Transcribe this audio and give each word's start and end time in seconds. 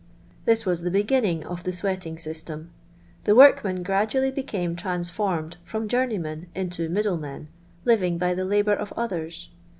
This 0.45 0.65
was 0.65 0.81
the 0.81 0.89
beginning 0.89 1.45
of 1.45 1.63
the 1.63 1.71
sweating 1.71 2.17
system. 2.17 2.71
The 3.25 3.35
workmen 3.35 3.83
gradually 3.83 4.31
became 4.31 4.75
transformed 4.75 5.57
from 5.63 5.87
jounieymen 5.87 6.47
into' 6.55 6.89
middlemen,' 6.89 7.49
living 7.85 8.17
by 8.17 8.33
the 8.33 8.43
labour 8.45 8.73
of 8.73 8.91
others. 8.97 9.51